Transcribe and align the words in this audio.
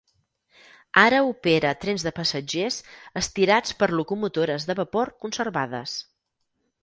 Ara 1.01 1.17
opera 1.25 1.73
trens 1.83 2.05
de 2.07 2.13
passatgers 2.19 2.79
estirats 3.21 3.77
per 3.83 3.91
locomotores 3.99 4.67
de 4.71 4.79
vapor 4.81 5.15
conservades. 5.27 5.97